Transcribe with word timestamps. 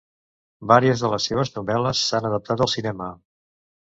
Vàries 0.69 1.03
de 1.03 1.11
les 1.11 1.27
seves 1.31 1.53
novel·les 1.57 2.03
s'han 2.07 2.27
adaptat 2.31 2.65
al 2.67 2.73
cinema. 2.77 3.11